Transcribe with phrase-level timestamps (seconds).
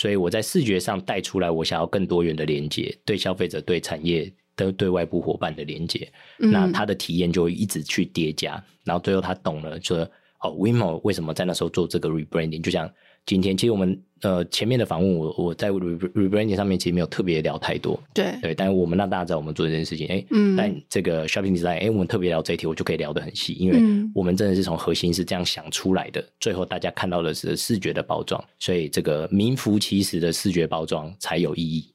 [0.00, 8.52] 所以我在视觉上带出来，我想要更多元的连接，对消费者、对产业、的对外部伙伴的连接，嗯、那他的体验就会一直去叠加，
[8.82, 9.98] 然后最后他懂了，说
[10.40, 12.62] 哦，WeMo 为什么在那时候做这个 rebranding？
[12.62, 12.90] 就像
[13.26, 18.34] 今天，其实我们呃前面的访问，我我在 rebranding 上面其实没有特别聊太多，对。
[18.42, 23.78] 对，但是我们让大家知道我们做这件事情，哎，嗯，但这个 shopping design，哎，我们特别聊这一题，我就可以聊得很细，因为
[24.14, 31.88] 我们真的是从核心是这样想出来的，最后大家看到的是视觉的包装，所以这个名副其实的视觉包装才有意义。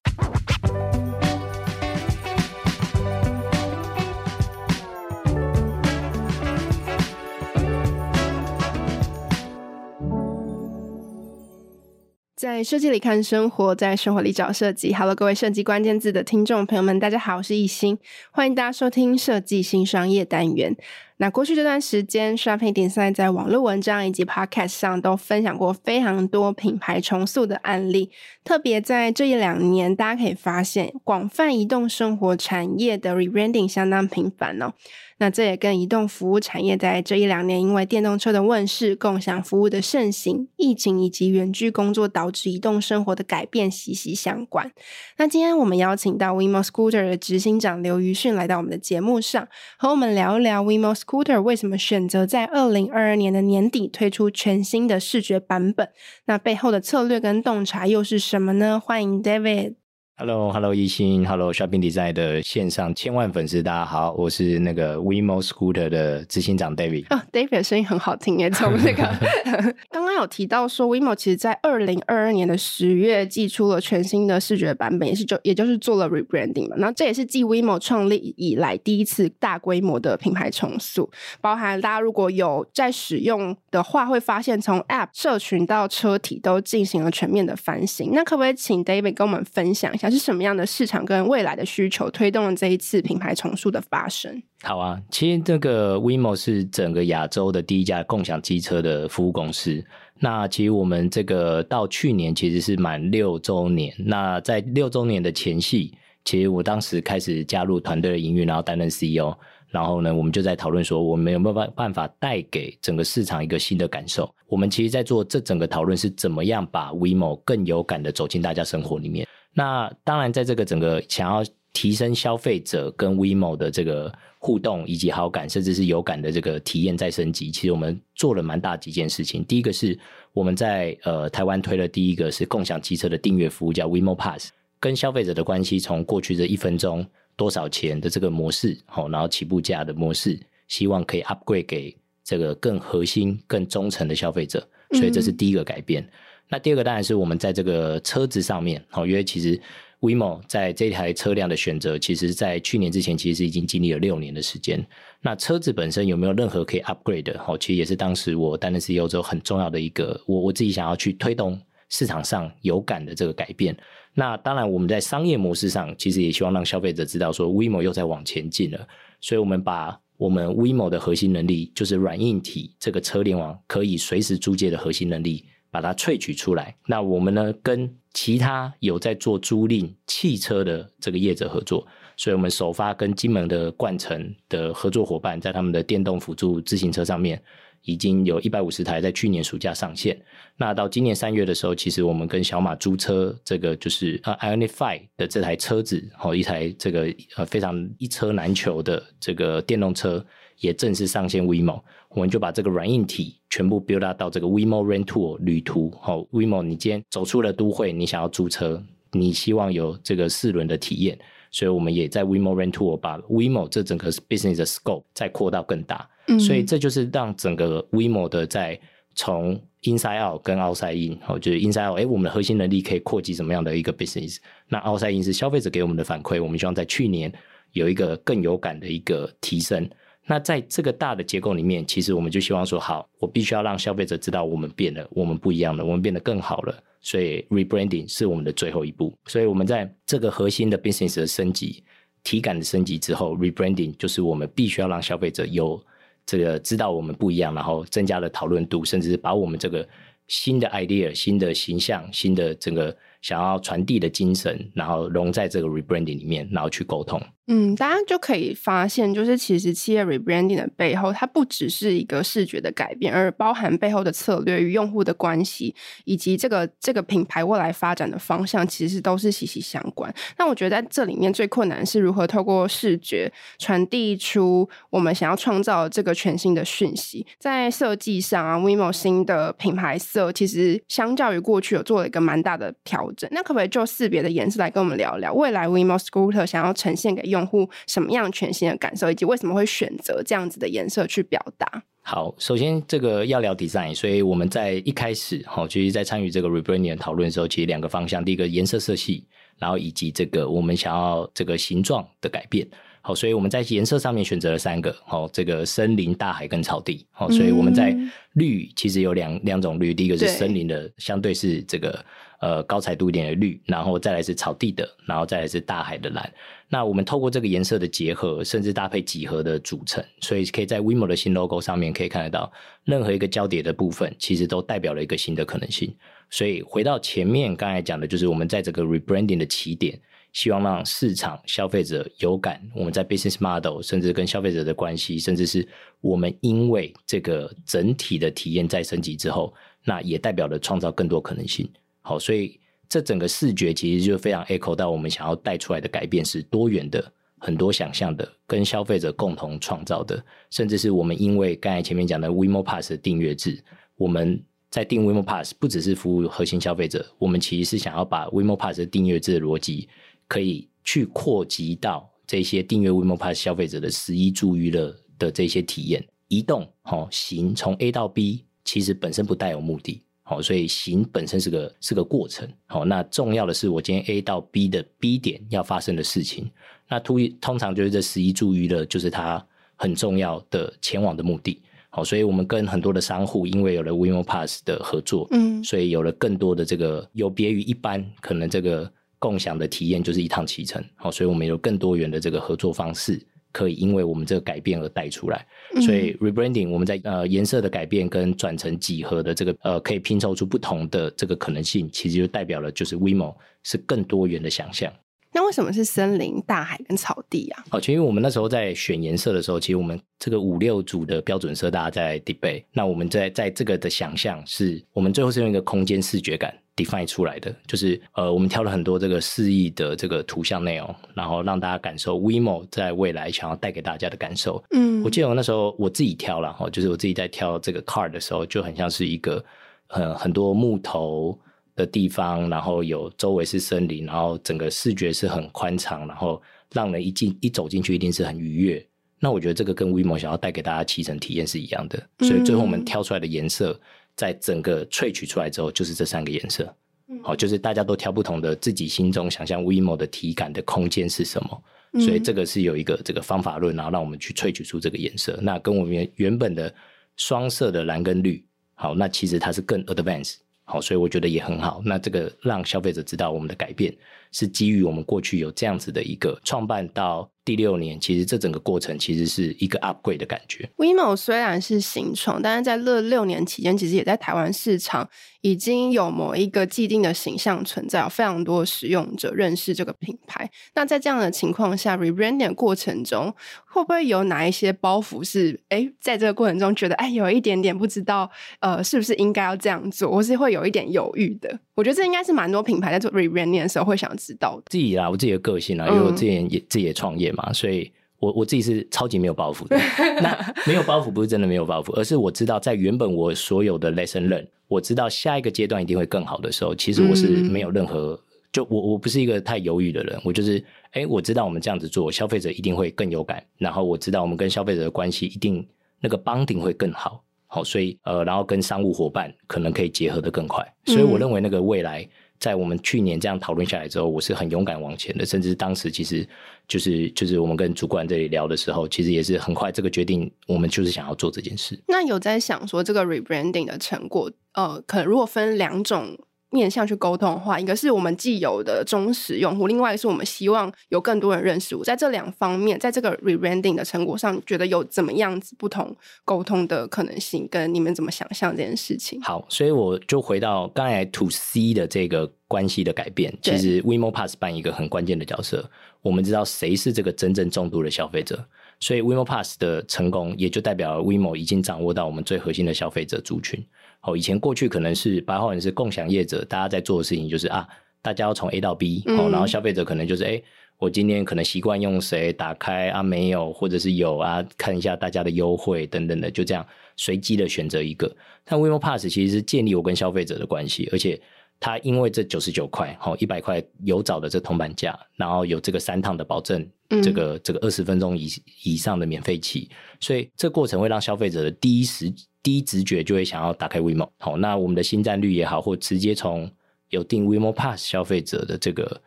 [12.46, 14.94] 在设计里看生活，在生活里找设计。
[14.94, 17.98] Hello，各位设计关键字的听众朋友们，大家好，我是艺兴，
[18.30, 20.78] 欢迎大家收听设计新商业单元。
[21.18, 28.12] 那过去这段时间，Shopping Design 在网络文章以及 Podcast 上都分享过非常多品牌重塑的案例。
[28.44, 34.74] 特别在这一两年，大家可以发现，广泛移动生活产业的 Rebranding 相当频繁哦。
[35.18, 44.70] 那这也跟移动服务产业在这一两年，因为电动车的问世、共享服务的盛行、疫情以及远距工作导致移动生活的改变息息相关。
[45.16, 55.90] 那今天我们邀请到 WeMo Scooter 的执行长刘瑜训来到我们的节目上，和我们聊一聊 WeMo Scooter 为什么选择在二零二二年的年底推出全新的视觉版本？
[56.26, 58.80] 那背后的策略跟洞察又是什么呢？
[58.80, 59.76] 欢迎 David。
[60.18, 67.06] Hello，Hello，易欣，Hello，Shopping Design 的线上千万粉丝，大家好，我是那个 WeMo Scooter 的执行长 David。
[67.14, 69.04] 哦，David 的声音很好听耶，从那个
[69.92, 76.78] 刚刚有提到说，WeMo 其实在二零二二年的十月寄出了全新的视觉版本，也是就也就是做了 rebranding 嘛。
[76.78, 88.12] 然后这也是继 WeMo 创立以来第一次大规模的品牌重塑，包含大家如果有在使用的话，会发现从 App、社群到车体都进行了全面的翻新。
[88.14, 90.05] 那可不可以请 David 跟我们分享一下？
[90.06, 94.40] 还是什么样的市场跟未来的需求推动了这一次品牌重塑的发生？
[94.62, 99.84] 好啊，其实这个 WeMo 是整个亚洲的第一家共享机车的服务公司。
[100.20, 103.92] 那其实我们这个到去年其实是满六周年。
[103.98, 105.92] 那在六周年的前夕，
[106.24, 109.36] 其实我当时开始加入团队的营运，然后担任 CEO。
[109.72, 114.32] 然后呢，我们就在讨论说，我们有没有办办法带给整个市场一个新的感受？
[114.48, 119.28] 我们其实，在做这整个讨论是怎么样把 WeMo 更有感的走进大家生活里面。
[119.58, 129.46] 那当然，在这个整个想要提升消费者跟 WeMo 的这个互动以及好感，甚至是有感的这个体验再升级，其实我们做了蛮大几件事情。
[129.46, 129.98] 第一个是
[130.34, 137.06] 我们在呃台湾推了第一个是共享机车的订阅服务，叫 WeMo Pass，跟消费者的关系从过去的一分钟
[137.38, 140.38] 多少钱的这个模式，好，然后起步价的模式，
[140.68, 146.04] 希望可以 upgrade 给这个更核心、更忠诚的消费者，所以这是第一个改变。
[146.04, 146.12] 嗯
[146.50, 149.60] 那第二个当然是我们在这个车子上面，因为其实
[150.02, 154.86] WeMo 在这台车辆的选择，其实在去年之前其实已经经历了六年的时间。
[155.22, 157.58] 那车子本身有没有任何可以 upgrade 的？
[157.60, 163.76] 其实也是当时我担任 CEO 之后很重要的一个，我我自己想要去推动市场上有感的这个改变。
[164.14, 168.88] 那当然我们在商业模式上，其实也希望让消费者知道说 WeMo 又在往前进了。
[169.20, 175.44] 所以我们把我们 WeMo 的核心能力，就是软硬体这个车联网可以随时租借的核心能力。
[175.76, 176.74] 把它萃取出来。
[176.86, 181.86] 那我们呢，跟其他有在做租赁汽车的这个业者合作，
[182.16, 187.44] 所以我们首发跟金门的冠城的合作伙伴，在他们的电动辅助自行车上面，
[187.82, 190.18] 已经有一百五十台在去年暑假上线。
[190.56, 200.26] 那到今年三月的时候，其实我们跟小马租车这个就是呃，Ionify 的这台车子，好一台这个呃非常一车难求的这个电动车。
[200.60, 201.82] 也正式上线 WeMo，
[202.16, 205.92] 我们就把这个软硬体全部 build up 到这个 WeMo Rentour 旅途。
[206.02, 208.82] 好，WeMo，你今天走出了都会，你想要租车，
[209.12, 211.20] 你希望有这个四轮的体验，
[211.52, 216.10] 所以我们也在 WeMo Rentour 把 WeMo 这整个 business 的 scope 再扩到更大。
[216.28, 218.80] 嗯，所以这就是让整个 WeMo 的在
[219.14, 224.38] 从 inside out 跟 outside in，好，就是 inside out，哎，我们的核心能力可以扩及什么样的一个 business？
[224.70, 227.30] 那 outside in 是消费者给我们的反馈，我们希望在去年
[227.74, 229.86] 有一个更有感的一个提升。
[230.28, 236.84] 那在这个大的结构里面，其实我们就希望说，好，我必须要让消费者知道我们变了，我们不一样了，我们变得更好了。
[237.00, 239.14] 所以 rebranding 是我们的最后一步。
[239.28, 241.84] 所以我们在这个核心的 business 的升级、
[242.24, 245.80] 体感的升级之后，rebranding 就是我们必须要让消费者有
[246.26, 249.88] 这个知道我们不一样，然后增加了讨论度，甚至是把我们这个
[250.28, 257.22] 新的 idea、新的形象、新的整个想要传递的精神，然后融在这个 rebranding 里面，然后去沟通。
[257.48, 265.76] 嗯，大家就可以发现，就是其实企业 rebranding 的背后，它不只是一个视觉的改变，而包含背后的策略与用户的关系，
[266.06, 270.12] 以及这个这个品牌未来发展的方向，其实都是息息相关。
[270.40, 277.24] 那我觉得在这里面最困难是如何透过视觉传递出我们想要创造这个全新的讯息。
[277.38, 283.30] 在设计上啊，WeMo 新的品牌色其实相较于过去有做了一个蛮大的调整。
[283.32, 291.84] 那可不可以就识别的颜色来跟我们聊聊，未来 WeMo Scooter 想要呈现给用户什么样全新的感受，以及为什么会选择这样子的颜色去表达？
[292.02, 299.26] 好，首先这个要聊 design，所以我们在一开始，哈，其实，在参与这个 rebranding 讨论的时候，其实两个方向，第一个颜色色系，
[299.58, 302.68] 然后以及这个我们想要这个形状的改变。
[303.06, 307.06] 好，所以我们在颜色上面选择了三个，好，这个森林、大海跟草地。
[307.12, 307.96] 好，所以我们在
[308.34, 312.04] 绿其实有两两种绿，第一个是森林的，相对是这个。
[312.40, 316.32] 呃，高彩度一点的绿，然后再来是草地的，然后再来是大海的蓝。
[316.68, 322.52] 那我们透过这个颜色的结合，甚至搭配几何的组成，所以可以在 WeMo 的新 logo 上面可以看得到，
[322.84, 325.96] 任何一个交叠的部分，其实都代表了一个新的可能性。
[326.30, 329.98] 所以回到前面刚才讲的，就是我们在这个 rebranding 的起点，
[330.36, 335.66] 希望让市场消费者有感，我们在 business model，甚至跟消费者的关系，甚至是
[336.02, 339.54] 我们因为这个整体的体验在升级之后，
[339.86, 341.68] 那也代表了创造更多可能性。
[342.02, 342.60] 好，所以
[342.90, 347.02] 这整个视觉其实就非常 echo 到我们想要带出来的改变是多元的、
[347.38, 353.64] 很多想象的、跟消费者共同创造的，甚至是我们因为刚才前面讲的 WeMo Pass 的订阅制，
[353.96, 359.88] 我们在订 WeMo Pass 不只是服务核心消费者，我们其实是想要把 WeMo Pass 的订阅制的逻辑
[360.28, 370.02] 可以去扩及到这些订阅 WeMo Pass 消费者的十一住娱乐的这些体验，移动、好行从 A 到 B，其实本身不带有目的。
[370.28, 372.50] 好，所以行本身是个是个过程。
[372.66, 376.50] 好，那重要的是我今天 A 到 B 的 B 点要发生的事情。
[376.90, 379.46] 那通通常就是这十一注娱乐就是它
[379.76, 381.62] 很重要的前往的目的。
[381.92, 390.84] 好，所以我们跟很多的商户，因为有了 WeMo Pass 的合作，嗯，所以有了更多的这个有别于一般可能这个共享的体验，就是一趟启程。
[390.96, 393.22] 好，所以我们有更多元的这个合作方式。
[393.52, 395.48] 可以因为我们这个改变而带出来，
[395.82, 403.34] 所以 rebranding 我们在呃颜色的改变跟转成几何的这个呃可以拼凑出不同的这个可能性，其实就代表了就是 WeMo
[403.64, 404.92] 是更多元的想象。
[405.32, 407.64] 那为什么是森林、大海跟草地啊？
[407.72, 412.66] 哦，其实我们那时候在选颜色的时候，其实我们这个五六组的标准色大家在 debate。
[412.74, 424.64] 那我们在在这个的想象是，我们最后是用一个空间视觉感 define 出来的，就是呃，我们挑了很多这个示意的这个图像内容，然后让大家感受 WeMo 在未来想要带给大家的感受。
[424.72, 429.44] 嗯，我记得我那时候我自己挑了哈，就是我自己在挑这个 card 的时候，就很像是一个
[429.88, 431.40] 呃很多木头。
[431.78, 436.42] 的地方，然后有周围是森林，然后整个视觉是很宽敞，然后
[436.72, 438.88] 让人一进一走进去一定是很愉悦。
[439.20, 443.78] 那我觉得这个跟 WeMo 想要带给大家骑乘体验是一样的，所以最后我们挑出来的颜色，
[444.16, 446.74] 在整个萃取出来之后，就是这三个颜色。
[447.22, 451.64] 好，就是大家都挑不同的自己心中想象 WeMo 的体感的空间是什么，
[452.02, 455.38] 所以这个是有一个这个方法论，然后让我们去萃取出这个颜色。
[455.42, 456.74] 那跟我们原原本的
[457.16, 460.38] 双色的蓝跟绿，好，那其实它是更 advanced。
[460.64, 461.80] 好，所以我觉得也很好。
[461.86, 463.96] 那这个让消费者知道我们的改变
[464.32, 470.68] 是基于我们过去有这样子的一个创办到第六年，其实这整个过程其实是一个 upgrade 的感觉。
[470.78, 475.08] WeMo 虽然是新创，但是在这六年期间，其实也在台湾市场
[475.42, 480.50] 已经有某一个既定的形象存在，有非常多使用者认识这个品牌。
[480.74, 483.32] 那在这样的情况下，rebranding 的过程中，
[483.68, 488.28] 会不会有哪一些包袱是哎，在这个过程中觉得哎，有一点点不知道
[488.60, 491.60] 呃，是不是应该要这样做，或是会有一点犹豫的？
[491.76, 494.64] 我觉得这应该是蛮多品牌在做 rebranding 的时候会想知道的。
[494.72, 499.78] 自己啦，我自己的个性啦，因为我之前也、嗯、自己也创业嘛，所以我我自己是超级没有包袱的。
[500.22, 508.20] 那没有包袱不是真的没有包袱，而是我知道在原本我所有的 lesson learn，我知道下一个阶段一定会更好的时候，其实我是没有任何，嗯、
[508.52, 510.58] 就我我不是一个太犹豫的人，我就是
[510.92, 515.66] 哎、欸，我知道我们这样子做，消费者一定会更有感，然后我知道我们跟消费者的关系一定
[516.00, 517.22] 那个 bonding 会更好。
[517.48, 522.06] 好，所以呃，然后跟商务伙伴可能可以结合的更快，所以我认为那个未来，
[522.40, 526.28] 在我们去年这样讨论下来之后，我是很勇敢往前的，甚至当时其实
[526.68, 531.80] 就是就是我们跟主管这里聊的时候，其实也是很快这个决定，我们就是想要做这件事。
[531.88, 536.18] 那有在想说这个 rebranding 的成果，呃，可能如果分两种
[536.52, 541.84] 面向去沟通的话，一个是我们既有的忠实用户，另外是我们希望有更多人认识我。
[541.84, 549.22] 在这两方面，在这个 rebranding 的成果上，觉得有怎么样子不同沟通的可能性，跟你们怎么想象这件事情？
[549.22, 553.36] 好，所以我就回到刚才 to C 的这个关系的改变。
[553.42, 555.70] 其实 WeMo Pass 扮一个很关键的角色，
[556.02, 558.46] 我们知道谁是这个真正重度的消费者，
[558.80, 563.62] 所以 WeMo Pass 的成功也就代表了 WeMo 已经掌握到我们最核心的消费者族群。
[564.06, 567.68] 哦，以前过去可能是白话文是共享业者，大家在做的事情就是啊，
[568.02, 570.44] 大家要从 A 到 B，哦，然后消费者可能就是哎、欸，
[570.78, 576.64] 我今天可能习惯用谁打开啊，没有，或者是有啊，看一下大家的优惠等等的，就这样
[576.96, 578.16] 随机的选择一个。
[578.44, 581.20] 但 WeMo Pass 其实是建立我跟消费者的关系，而且
[581.60, 586.64] 它因为这九十九块，好一百块有找的这铜板价，然后有这个三趟的保证，
[587.02, 588.30] 这个这个二十分钟以
[588.66, 589.68] 以上的免费期，
[590.00, 592.14] 所以这过程会让消费者的第一时。
[592.46, 596.48] 第一直觉就会想要打开 WeMo，好，那我们的新占率也好，或直接从
[596.92, 599.02] 有订 WeMo Pass 消费者的这个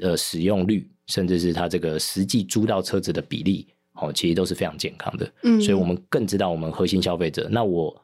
[0.00, 5.30] 呃使用率，甚至是他这个实际租到车子的比例，哦，其实都是非常健康的。
[5.42, 7.46] 嗯，所以我们更知道我们核心消费者。
[7.50, 7.94] 那我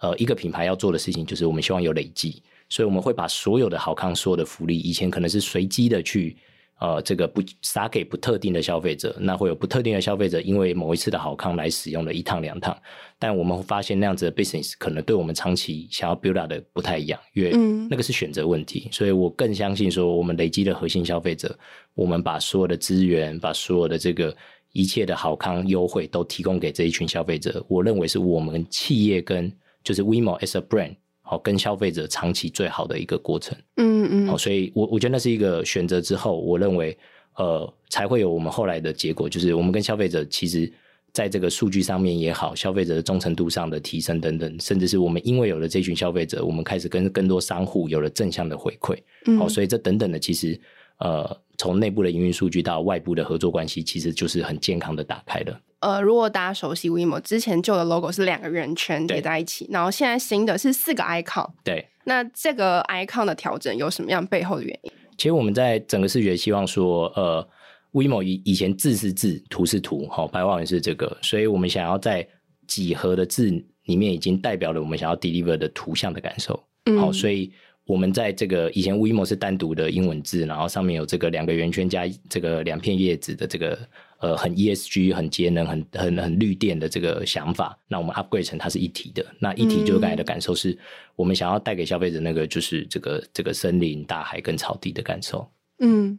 [0.00, 6.36] 呃一个品牌要做的事情，就是我们希望有累积，所以我们会把所有的好康、所有的福利，以前可能是随机的去。
[6.80, 12.76] 呃，这个不撒给不特定的消费者，那会有不特定的消费者因为某一次的好康来使用了一趟两趟，
[13.18, 17.52] 但我们会发现那样子的 business 可能对我们长期想要 build up 的不太一样，因为
[17.88, 21.56] 那个是选择问题，所以我更相信说，我们累积的核心消费者，
[21.94, 24.36] 我们把所有的资源，把所有的这个
[24.72, 29.50] 一切的好康优惠都提供给这一群消费者，我认为是我们企业跟
[29.84, 30.96] 就是 WeMo as a brand。
[31.34, 33.56] 好，跟消费者长期最好的一个过程。
[33.76, 34.28] 嗯嗯。
[34.28, 36.96] 好，所以我我觉得那是一个选择之后，我认为
[37.36, 40.72] 呃才会有我们后来的结果，就是我们跟消费者其实
[41.12, 48.96] 在这个数据上面也好，消费者的忠诚度上的提升等等，甚至是我们因为有了这群消费者，我们开始跟更多商户有了正向的回馈。
[49.26, 49.36] 嗯。
[49.38, 50.60] 好，所以这等等的，其实
[50.98, 55.60] 呃从内部的营运数据到外部的合作关系，其实就是很健康的打开了。
[55.84, 61.46] 呃，如果大家熟悉 WeMo，之前旧的 logo 是两个圆圈叠在一起，然后现在新的是四个 icon。
[61.62, 64.92] 对，那这个 icon 的调整有什么样背后的原因？
[65.18, 67.46] 其实我们在整个视觉希望说，呃
[67.92, 72.26] ，WeMo 以以前字是字，图是图，好，白话文是这个，所以我们想要在
[72.66, 73.50] 几何的字
[73.84, 76.58] 里面已经代表了我们想要 deliver 的图像的感受。
[76.86, 77.52] 嗯，好，所以
[77.86, 83.78] 我们在这个以前 WeMo 是单独的英文字，然后上面有这个两个圆圈加这个两片叶子的这个。
[84.20, 89.22] 呃，很 ESG、很节能、很很很绿电的这个想法，那我们 upgrade 成它是一体的。
[89.38, 90.78] 那一体就带来的感受是，
[91.14, 95.46] 我们想要带给消费者那个就是这个这个森林、大海跟草地的感受。
[95.80, 96.18] 嗯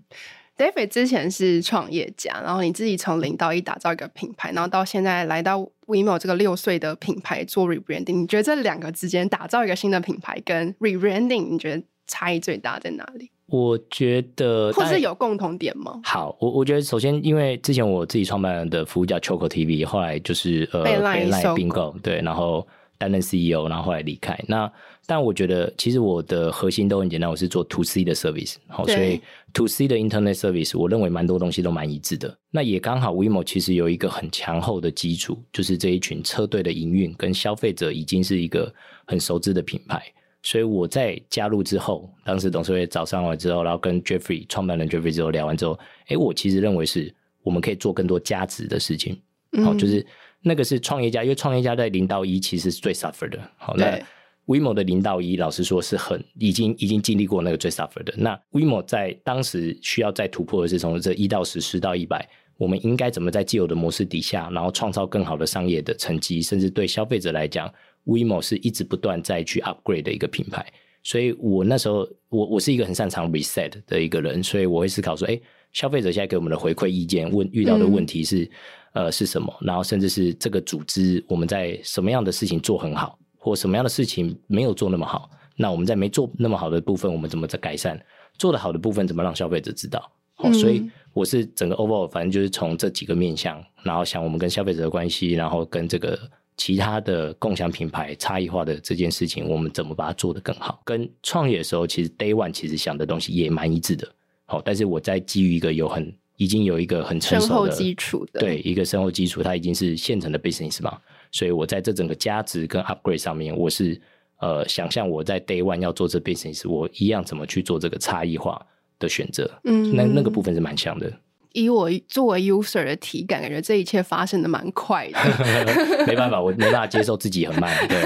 [0.58, 13.32] ，David 之前是创业家，然后你自己从零到一打造一个品牌，然后到现在来到 WeMo 这个六岁的品牌做 rebranding，你觉得这两个之间打造一个新的品牌跟 rebranding，你觉得差异最大在哪里？
[13.48, 16.02] 我觉得，或是有共同点吗？
[16.04, 24.38] 好，我我觉得首先，因为之前我自己创办的服务叫 Choco TV，后来就是呃被 LINE 并购，对，然后担任 CEO，然后后来离开。
[24.48, 24.72] 那
[25.06, 29.22] 但我觉得，其实我的核心都很简单，我是做 To C 的 service，好，所以
[29.54, 32.36] To C 的 Internet service，我认为蛮多东西都蛮一致的。
[32.50, 38.74] 那也刚好 WeMo 其实有一个很强厚的基础，就是这一群车队的营运跟消费者已经是一个
[39.06, 40.02] 很熟知的品牌。
[40.42, 49.20] 所以我在加入之后，当时董事会找上我之后，然后跟 Jeffrey 创办人 Jeffrey 之后聊完之后，哎，我其实认为是我们可以做更多价值的事情。
[49.64, 50.06] 好、嗯，就是
[50.48, 53.40] 那个是创业家，因为创业家在零到一其实是最 suffer 的。
[53.58, 54.00] 好，那
[54.46, 58.14] WeMo 的零到一，老实说是很已经已经经历过那个最 suffer 的。
[58.16, 67.74] 那 WeMo 在当时需要再突破的是从这一到十，十到一百，我们应该怎么在既有的模式底下，然后创造更好的商业的成绩，甚至对消费者来讲。
[68.06, 70.64] WeMo 是一直不断在去 upgrade 的一个品牌，
[71.02, 78.50] 所以我那时候我我是一个很擅长 reset 的一个人，所以我会思考说，哎，消费者现在给我们的回馈意见，问遇到的问题是、嗯、
[78.96, 88.00] 呃是什么，然后甚至是这个组织我们在什么样的事情做很好，或什么样的事情没有做那么好，那我们在没做那么好的部分，我们怎么在改善？
[88.40, 90.12] 做得好的部分怎么让消费者知道？
[90.34, 96.18] 好、嗯，所以我是整个 overall 反正就是从这几个面向，然后想我们跟消费者的关系，然后跟这个。
[96.58, 100.82] 其他的共享品牌差异化的这件事情，我们怎么把它做得更好？
[100.86, 104.08] 跟创业的时候，其实 Day One 其实想的东西也蛮一致的。
[104.46, 110.98] 好，但是我在基于一个有很已经有一个很成熟的基础的，对一个深厚基础，它已经是现成的 business 嘛，
[111.32, 114.00] 所以我在这整个价值跟 upgrade 上面，我是
[114.40, 118.66] 呃想象我在 Day One 要做这 business，我一样怎么去做这个差异化
[119.00, 119.50] 的选择？
[119.64, 121.12] 嗯，那那个部分是蛮像的。
[121.54, 125.18] 以我作为 user 的体感，感觉这一切发生的蛮快的。
[126.06, 127.74] 没办法，我没办法接受自己很慢。
[127.88, 127.98] 对。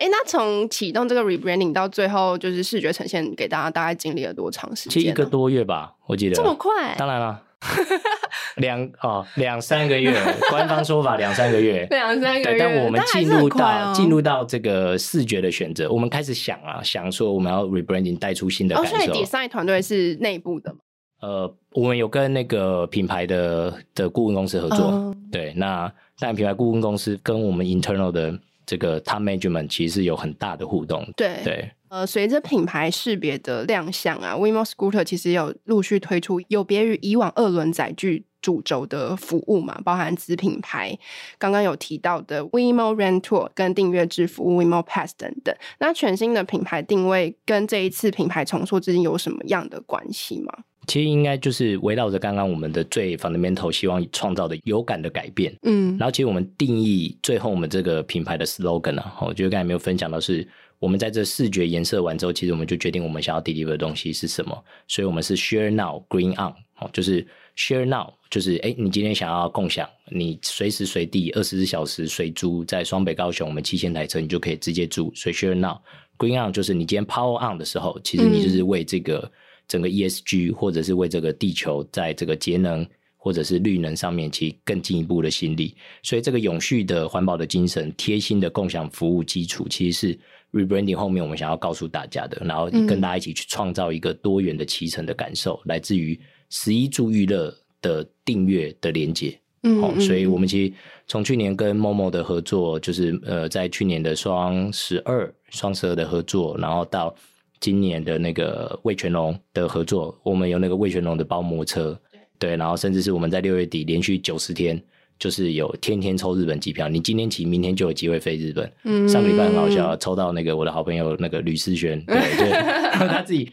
[0.00, 4.94] 哎，那从启动这个 rebranding 到最后就是视觉呈现给大家，大概经历了多长时间？
[4.94, 6.34] 其实一个多月吧，我记得。
[6.34, 6.96] 这么快？
[6.98, 7.40] 当然了。
[8.56, 10.12] 两哦，两三个月，
[10.50, 12.58] 官方说法两三个月，两三个月。
[12.58, 18.96] 但我们进入到进、哦、入到这个视觉的选择，我们开始想啊，想说我们要 rebranding 带出新的感受。
[18.96, 20.78] 哦、所以 design 团队是内部的吗？
[21.20, 31.70] 呃，我们有跟那个品牌的的顾问公司合作，哦、对，那但品牌顾问公司跟我们 internal 的这个 top management 其实是有很大的互动，对对。
[31.90, 40.96] 呃，随着品牌识别的亮相啊，WeMo Scooter 其实有陆续推出有别于以往二轮载具主轴的服务嘛，包含子品牌
[41.36, 45.52] 刚刚有提到的 WeMo Rental 跟订阅制服务 WeMo Pass 等等。
[45.80, 50.58] 那全新的品牌定位跟这一次品牌重塑之间有什么样的关系吗？
[50.86, 55.52] 其实应该就是围绕着刚刚我们的最 fundamental 希望创造的有感的改变。
[55.62, 60.46] 嗯，然后其实我们定义最后我们这个品牌的 slogan 啊，我觉得刚才没有分享到是。
[60.80, 64.64] 我们在这视觉颜色完之后，其实我们就决定我们想要 deliver 的东西是什么。
[64.88, 75.12] 所以，我们是 Share Now, Green On，哦，就是 Share Now，就是哎，你今天想要共享，你随时随地二十四小时随租，在双北、高雄，我们七千台车，你就可以直接租。
[75.14, 75.78] 所以 Share Now,
[76.16, 79.30] Green On，就是你今天 Power On 的时候，其实你就是为这个
[79.68, 82.86] 整个 ESG，或者是为这个地球，在这个节能
[83.20, 85.76] 或者是绿能上面，其实更进一步的心力。
[86.02, 90.18] 所以，这个永续的环保的精神，贴心的共享服务基础，其实是。
[90.52, 99.38] Rebranding 后面，我们想要告诉大家的，然后跟大家一起去创造一个多元的骑乘的感受，嗯、来自于十一住娱乐的订阅的连接。
[99.62, 100.72] 嗯，嗯，所以我们其实
[101.06, 107.14] 从去年跟 Momo 的合作，就是呃，在去年的双十二、双十二的合作，然后到
[107.60, 111.96] 今年的那个魏全龙的合作，我们有那个魏全龙的包摩车，
[112.40, 114.82] 对，然后甚至是我们在六月底连续九十天。
[115.20, 118.72] 就是有天天抽日本机票，你今天起，明天就有机会飞日本。
[118.84, 122.50] 嗯，上个礼拜很好笑，抽到那个我的好朋友那个吕思璇，对，对
[123.06, 123.52] 他自己，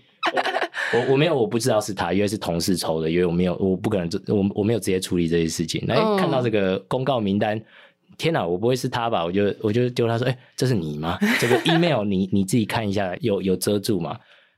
[0.93, 5.83] 我我，我没有，我不知道是他，因为是同事抽的，因为我没有，我不可能，我我没有直接处理这些事情。
[5.89, 7.61] 哎，看到这个公告名单，
[8.17, 9.25] 天哪，我不会是他吧？
[9.25, 11.19] 我就我就丢他说，哎，这是你吗？
[11.37, 14.17] 这个 email 你你自己看一下，有有遮住吗？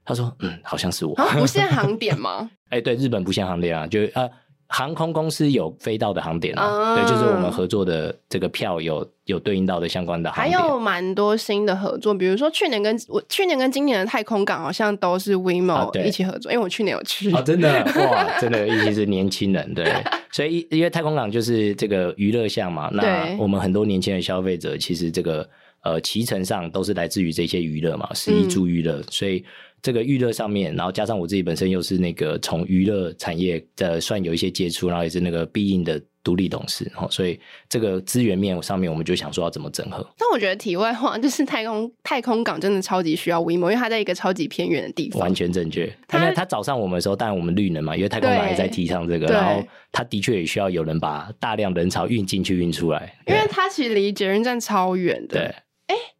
[0.10, 1.16] 他说，嗯，好像是我。
[1.16, 2.50] 不限航点吗？
[2.70, 4.30] 哎，对，日本不限航点啊，就呃。
[4.72, 10.56] 航空公司有飞到的航点啊，嗯、对，就是我们合作的这个票有有对应到的相关的航点。
[10.56, 17.32] 还有蛮多新的合作，比如说去年跟我去年跟今年的太空港好像都是 WeMo 一起合作，啊、因为我去年有去。
[17.32, 17.68] 哦，真的
[18.12, 19.92] 哇，真的，尤其是年轻人，对，
[20.32, 25.50] 所以因为太空港就是这个娱乐项嘛，那我们很多年轻的消费者其实这个
[25.82, 29.44] 呃骑乘上都是来自于这些娱乐嘛，十一住娱乐，嗯、所以。
[29.82, 37.40] 这个娱乐上面，然后加上我自己本身又是那个从娱乐产业的算有一些接触，然后也是那个必应的独立董事，所以
[37.70, 40.06] 这个资源面上面，我们就想说要怎么整合。
[40.18, 45.22] 但我觉得题外话就是太空太空港真的超级需要 WeMo，因为它在一个超级偏远的地方。
[45.22, 45.92] 完全正确。
[46.08, 53.14] 他他找上我们的时候，当然我们绿能嘛，因为太空港也在提倡这个，然后他的确也需要有人把大量人潮运进去、运出来。
[53.26, 55.40] 因为它其实离捷运站超远的。
[55.40, 55.56] 对。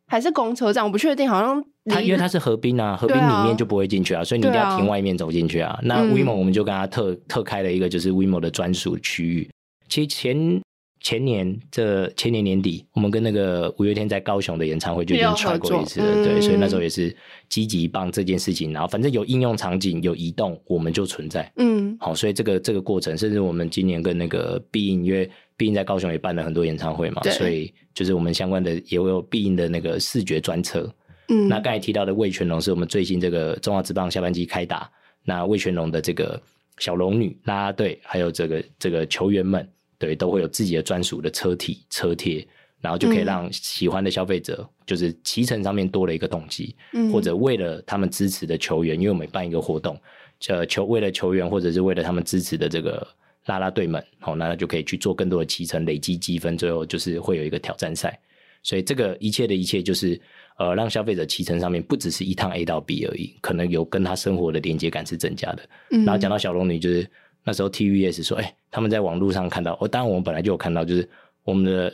[0.10, 1.64] 哎，还是公车站，我不确定，好像。
[1.86, 5.72] 它因为它是河滨啊，河滨里面就不会进去啊，啊所以你一定要停外面走进去啊。
[5.72, 9.50] 啊那 WeMo 我们就跟他特、嗯、特开了一个就是 WeMo 的专属区域。
[9.88, 10.62] 其实前
[11.02, 17.16] 前年这前年年底，我们跟那个五月天在高雄的演唱会就已经传过一次了，嗯、对，所以那时候也是
[17.48, 18.74] 积极帮这件事情。
[18.74, 21.50] 然后反正有应用场景有移动，我们就存在。
[21.56, 30.90] 嗯，好，所以这个这个过程，甚至我们今年跟那个必应，因为必应在高雄也办了很多演唱会嘛，对所以就是我们相关的也会有必应的那个视觉专车。
[31.30, 34.90] 嗯，那刚才提到的魏全龙是我们最新这个中华职棒下半季开打，
[35.24, 36.42] 那魏全龙的这个
[36.78, 39.68] 小龙女啦啦队，还有这个这个球员们，
[40.00, 42.48] 对，都会有自己的专属的车体车贴，
[42.82, 50.00] 然后就可以让喜欢的消费者，就是骑乘上面多了一个动机，嗯，或者为了他们支持的球员，因为我们办一个活动，
[50.48, 53.06] 呃，球为了球员或者是为了他们支持的这个
[53.46, 58.20] 啦啦队们，好，那就可以去做更多的骑乘，累积积分，最后就是会有一个挑战赛，
[58.64, 60.20] 所以这个一切的一切就是。
[60.60, 65.70] 呃，让消费者骑乘上面不只是一趟 A 到 B 而已，可能有跟他生活的连接感是增加的。
[65.92, 67.10] 嗯，然后讲到小龙女，就是
[67.50, 71.10] 那时候 TVS 说，哎、欸，他们在网络上看到，哦，当然我们本来就有看到，就是
[71.44, 71.92] 我们的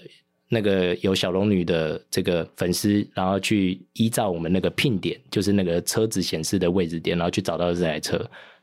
[0.50, 8.20] 那个有小龙女的这个粉丝，然后去依照我们那个聘点，就是那个车子显示的位置点，然后去找到这台车，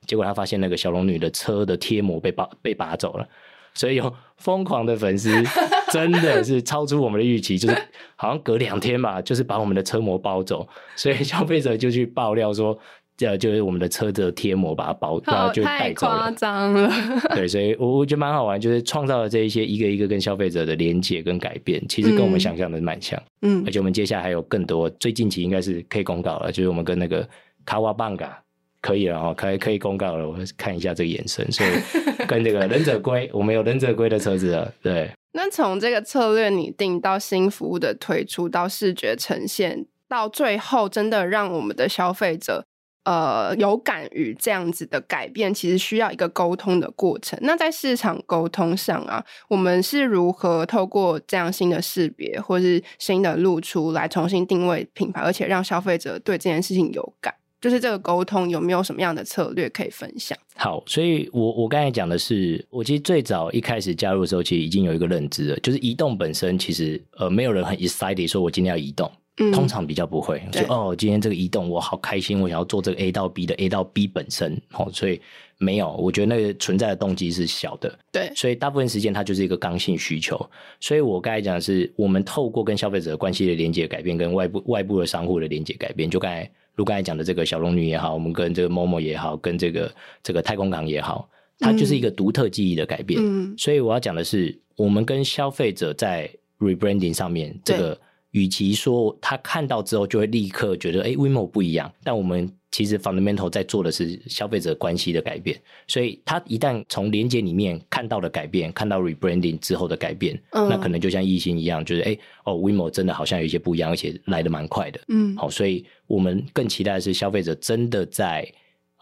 [0.07, 3.26] 结果他发现那个小龙女的车的贴膜被拔被拔走了。
[3.74, 5.31] 所以有疯狂的粉丝，
[5.90, 7.74] 真的是超出我们的预期，就是
[8.16, 10.68] 好像隔两天吧，就是把我们的车膜包走。
[10.94, 12.78] 所以消费者就去爆料说，
[13.24, 16.12] 呃，就是我们的车子的贴膜把它包，然后就带走了。
[16.14, 16.90] 太夸张了。
[17.35, 23.20] 对，所以我我觉得蛮好玩，就是创造了这一些一个一个跟消费者的连接跟改变，其实跟我们想象的蛮像。
[23.42, 27.28] 嗯，而且我们接下来还有更多，最近期应该是可以公告了，就是我们跟那个
[27.64, 28.42] 卡瓦棒嘎
[28.80, 30.28] 可以了哈，可以可以公告了。
[30.28, 31.70] 我看一下这个眼神，所以
[32.26, 34.72] 跟这个忍者龟，我们有忍者龟的车子了。
[34.82, 35.11] 对。
[35.35, 42.66] 那从这个策略拟定到新服务的推出，到视觉呈现，到最后真的让我们的消费者
[43.05, 47.38] 呃有感于这样子的改变，其实需要一个沟通的过程。
[47.43, 57.35] 那在市场沟通上啊，我们是如何透过这样新的识别或是新的露出来重新定位品牌，而且让消费者对这件事情有感？
[57.61, 60.37] 就是这个沟通有没有什么样的策略可以分享？
[60.57, 69.09] 好，所以我我刚才讲的是，我其实最早一开始加入的时候，其实已经有一个认知了，就是移动本身其实呃没有人很 excited 说我今天要移动，
[69.53, 75.21] 通常比较不会，就哦今天这个移动我好开心，我想要做这个 A 到 B 的 A 到 B 本身，哦，所以
[75.59, 80.38] 没有，我觉得那个存在的动机是小的，对，所以大部分时间它就是一个刚性需求，
[80.81, 86.51] 所以我刚才讲的是，我们透过跟消费者的关系的连接改变，跟外部外部的商户的连接改变，就刚才。
[86.75, 93.21] 如刚才讲的这个小龙女也好，我们跟这个 Momo 也好，跟这个这个太空港也好，它就是一个独特记忆的改变。
[93.23, 98.01] 嗯，所以我要讲的是，我们跟消费者在 rebranding 上面，这个
[98.33, 102.53] 与其说他看到之后就会立刻觉得，哎，WeMo 不一样，但我们。
[102.75, 118.51] 其实 fundamental 在做的是消费者关系的改变，所以他一旦从连接里面看到了改变，看到 rebranding 之后的改变，嗯、那可能就像易欣一样，就是哎哦，WeMo 真的好像有一些不一样，而且来的蛮快的，嗯，好，所以我们更期待的是消费者真的在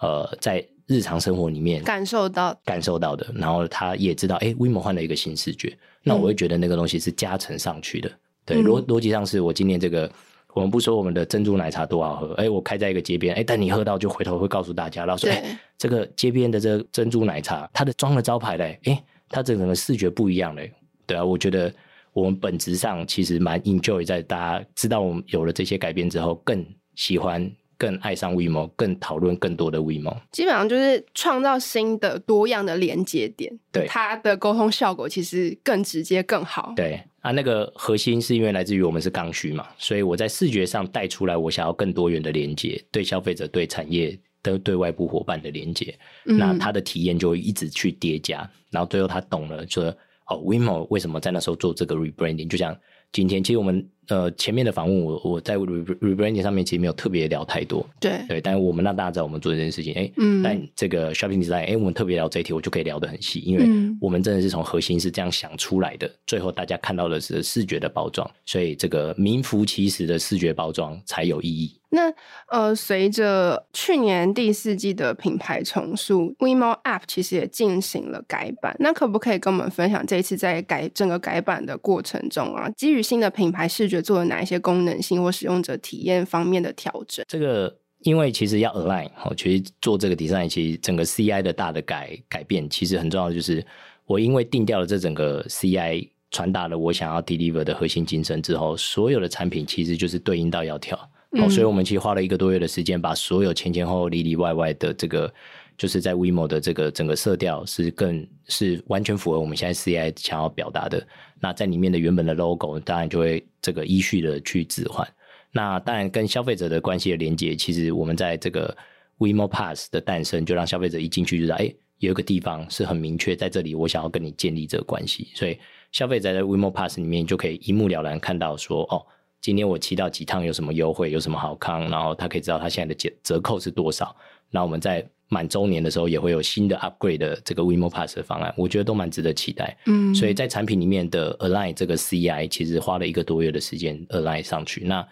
[0.00, 8.14] 呃在日常生活里面感受到感受到的，然后他也知道哎，WeMo 换了一个新视觉，那我会觉得那个东西是加成上去的，嗯、
[8.54, 10.10] 对，逻逻辑上是我今天这个。
[10.52, 20.72] 我们不说我们的珍珠奶茶多好喝，哎，我开在一个街边，哎，但你喝到就回头会告诉大家，然后说，哎，这个街边的这个珍珠奶茶，它的装了招牌嘞，哎，它这整个视觉不一样嘞，
[21.06, 21.72] 对啊，我觉得
[22.12, 27.48] 我们本质上其实蛮 enjoy 在大家知道我们有了这些改变之后，更喜欢。
[27.78, 33.58] 更爱上 WeMo，更讨论更多的 WeMo，基本上就是创造新的多样的连接点。
[33.72, 36.74] 对，它的沟通效果其实更直接更好。
[36.76, 49.84] 对啊，那个核心是因为来自于我们是刚需嘛，所以我在视觉上带出来，我想要更多元的连接，对消费者、对产业、的对外部伙伴的连接，嗯、那他的体验就会一直去叠加，然后最后他懂了，说
[50.26, 52.76] 哦，WeMo 为什么在那时候做这个 rebranding，就像。
[53.12, 58.20] 今天其实我们呃前面的访问我我在 rebranding 上面其实没有特别聊太多，对。
[58.28, 63.64] 对，但是我们让大家知道我们做这件事情，哎，嗯，但这个 shopping design，哎，我们特别聊这一题，我就可以聊得很细，因为
[64.00, 71.79] 我们真的是从核心是这样想出来的，最后大家看到的是视觉的包装，所以这个名副其实的视觉包装才有意义。
[71.90, 72.12] 那
[72.48, 78.74] 呃，随着去年第四季的品牌重塑，WeMo App 其实也进行了改版。
[78.78, 87.24] 那可不可以跟我们分享这一次在改整个改版的过程中啊，基于新的品牌视觉做了哪一些功能性或使用者体验方面的调整？
[87.28, 93.64] 这个因为其实要 align 哦，其实做这个 design，其实整个 CI 的大的改改变，其实很重要的就是
[94.06, 100.96] 我因为定调了这整个 CI 传达了我想要 deliver 的核心精神之后，所有的产品其实就是对应到要调
[101.32, 101.46] 跳。
[101.46, 105.32] 哦，所以我们其实花了一个多月的时间，把所有前前后后里里外外的这个，
[105.78, 111.06] 就是在 WeMo 的这个整个色调是更是完全符合我们现在 CI 想要表达的。
[111.40, 115.06] 那在里面的原本的 logo，当然就会这个依序的去置换。
[115.52, 118.76] 那当然跟消费者的关系的连接，其实我们在这个
[119.18, 125.28] WeMo Pass 的诞生，就让消费者一进去就知道，哎，有一个地方是很明确，在这里我想要跟你建立这个关系。
[125.34, 125.58] 所以
[125.92, 129.06] 消费者在 WeMo Pass 里面就可以一目了然看到说，哦。
[129.40, 134.14] 今天我骑到几趟有什么优惠，有什么好康，然后他可以知道他现在的折折扣是多少。
[134.50, 139.76] 那我们在满周年的时候也会有新的 upgrade 的这个 WeMo Pass 的方案，我觉得都蛮值得期待。
[139.86, 144.84] 嗯，所以在产品里面的 align 这个 CI 其实花了一个多月的时间 align 上去。
[144.84, 145.08] 那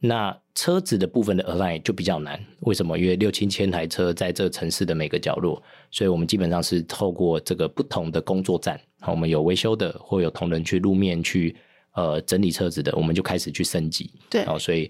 [0.00, 2.98] 那车子的部分的 align 就比较难，为什么？
[2.98, 11.54] 因为六七千台车在这城市的每个角落，所以我们基本上是透过这个不同的工作站，我们有维修的，或有同仁去路面去。
[11.98, 14.08] 呃，整理车子的，我们就开始去升级。
[14.30, 14.88] 对，然后所以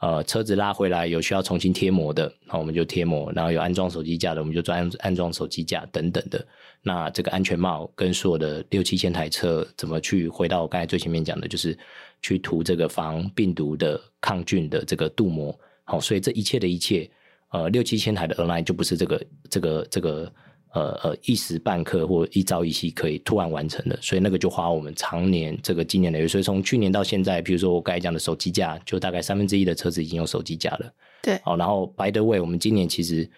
[0.00, 6.46] 呃，车子拉回来有需要重新贴膜的，然后我们就贴膜；然后有安装手机架的，我们就装安装手机架等等的。
[6.82, 11.76] 那这个安全帽跟所有的六七千台车怎么去回到我刚才最前面讲的，就是
[12.20, 15.58] 去涂这个防病毒的抗菌的这个镀膜。
[15.84, 17.10] 好，所以这一切的一切，
[17.52, 20.30] 呃，六七千台的 online 就不是这个这个这个
[20.72, 26.28] 呃呃一时半刻或一朝一夕可以突然完成的，所以那个就花我们常年这个经年累月。
[26.28, 30.92] 所以从去年到现在，比如说我刚才讲的手机架，就大概三分之一的车子已经有手机架了。
[31.22, 33.28] 对，好，然后 by the way，我们今年其实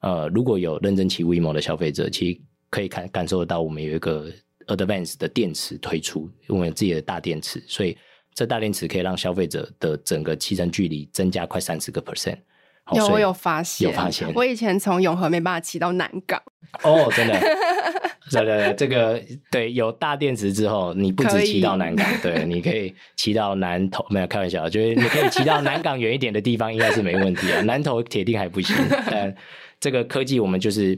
[0.00, 4.30] 呃如果有认真骑 WeMo 的消费者，其实可以感感受得到，我们有一个
[4.66, 7.96] Advance 的电池推出，我们有自己的大电池，所以
[8.34, 12.38] 这大电池可以让消费者的整个骑乘距离增加快三十个 percent。
[12.94, 14.30] 有，我有发现，有发现。
[14.34, 16.40] 我以前从永和没办法骑到南港。
[16.84, 17.40] 哦，真的，
[18.30, 27.60] 对对对，这个对有大电池之后，你不止骑到南港，对，你可以骑到南投，没有开玩笑，就是你可以骑到南港远一点的地方，应该是没问题啊。
[27.62, 28.76] 南投铁定还不行，
[29.10, 29.34] 但
[29.80, 30.96] 这个科技我们就是，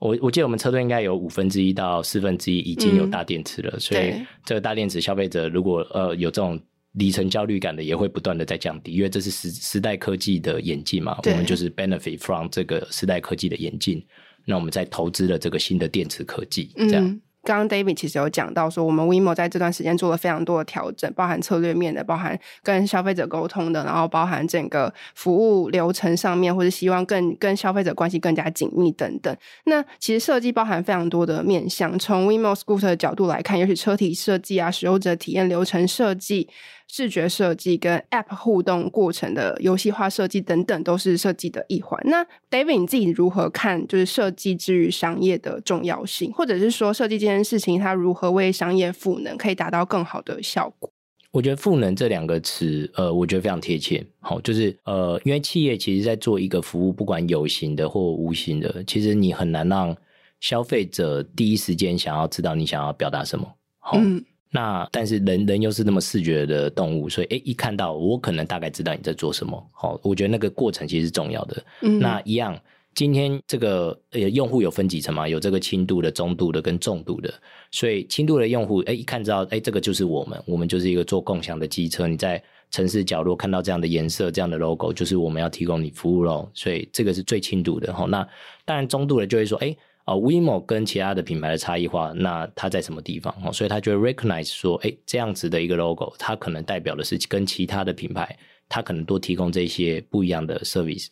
[0.00, 6.60] 我我记得我们车队应该有五分之一到四分之一已经有大电池了，嗯、所以这个大电池消费者如果呃有这种。
[6.92, 14.04] 里程焦虑感的也会不断的在降低，因为这是时时代科技的演进嘛，我们就是 benefit from 这个时代科技的演进，
[14.44, 17.04] 那我们在投资了这个新的电池科技，这样。
[17.04, 29.36] 嗯刚刚 David 其实有讲到说，我们 WeMo 在这段时间做了非常多的调整，包含策略面的，包含跟消费者沟通的，然后包含整个服务流程上面，或者希望更跟消费者关系更加紧密等等。
[29.64, 36.48] 那其实设计包含非常多的面向，从 WeMo Scooter 的角度来看，尤其车体设计啊、使用者体验流程设计。
[36.88, 42.00] 视觉设计跟 App 互动过程的游戏化设计等等，都是设计的一环。
[42.04, 43.86] 那 David 你自己如何看？
[43.88, 50.90] 就是设计之于商业的重要性，或者是说设计这件事情它如何为商业赋能，可以达到更好的效果？
[51.30, 54.04] 我觉得“赋能”这两个词，呃，我觉得非常贴切。
[54.20, 59.96] 好，就是呃，因为企业其实在做一个服务，不管有形的或无形的，其实你很难让
[60.40, 63.50] 消费者第一时间想要知道你想要表达什么。
[63.78, 63.96] 好。
[63.98, 64.22] 嗯
[64.54, 69.70] 那但是人人又是那么视觉的动物，所以诶，一看到我可能大概知道你在做什么。
[69.72, 71.64] 好，我觉得那个过程其实是重要的。
[71.80, 72.54] 嗯，那一样，
[72.94, 75.26] 今天这个呃用户有分几层嘛？
[75.26, 77.32] 有这个轻度的、中度的跟重度的。
[77.70, 82.06] 所以轻度的用户，诶，一看知道，诶，这个就是我们，我们就是一个做共享的机车。
[82.06, 86.46] 你在城市角落看到这样的颜色、这样的 logo，就是我们要提供你服务喽。
[86.52, 87.90] 所以这个是最轻度的。
[87.90, 88.28] 好，那
[88.66, 89.74] 当然中度的就会说，诶。
[90.04, 93.32] 啊、uh，WeMo 跟其他的品牌的差异化，那它在什么地方？
[93.44, 98.36] 哦，所以他就会 recognize 说，哎，这样子的一个 logo，它可能代表的是跟其他的品牌，
[98.68, 101.06] 它可能多提供这些不一样的 service。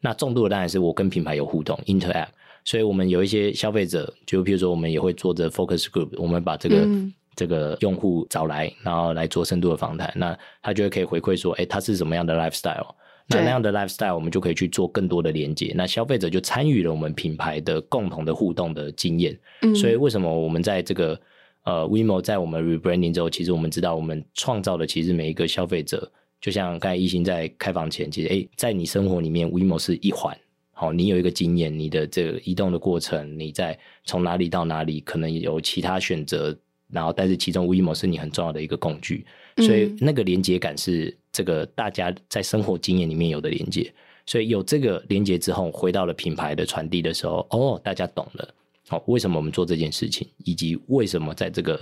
[0.00, 2.28] 那重度的当然是我跟品牌有互动，interact。
[2.64, 12.94] 所以我们有一些消费者，就比如说我们也会做这 focus group，我们把这个、嗯、这个用户找来，然后来做深度的访谈，那他就会可以回馈说，哎，他是什么样的 lifestyle。
[13.28, 15.72] 那那样的 lifestyle，我们就可以去做更多的连接。
[15.74, 19.36] 那消费者就参与了我们品牌的共同的互动的经验。
[19.62, 21.20] 嗯，所以为什么我们在这个
[21.64, 26.08] 呃 WeMo 在我们 rebranding 之后，其实我们知道我们创造的其实每一个消费者，
[26.40, 30.36] 就像刚才一心在开房前，其实诶，在你生活里面 WeMo 是一环。
[30.72, 36.56] 好，你有一个经验，你的这个移动的过程，你在从哪里到哪里，可能有其他选择，
[36.90, 39.24] 然后但是其中 WeMo 是你很重要的一个工具。
[39.56, 43.92] 所以那个连接感是这个大家在生活经验里面有的连接，
[44.24, 48.48] 所以有这个连接之后，回到了品牌的传递的时候，哦，大家懂了，
[48.88, 51.78] 好，为什么我们做这件事情，以及为什么在这个